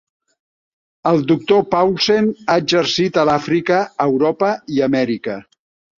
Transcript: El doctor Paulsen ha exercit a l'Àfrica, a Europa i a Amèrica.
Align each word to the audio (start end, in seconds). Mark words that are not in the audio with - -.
El 1.09 1.19
doctor 1.31 1.61
Paulsen 1.75 2.29
ha 2.53 2.57
exercit 2.63 3.19
a 3.19 3.27
l'Àfrica, 3.31 3.79
a 4.07 4.11
Europa 4.15 4.51
i 4.79 4.83
a 4.87 4.93
Amèrica. 4.93 5.37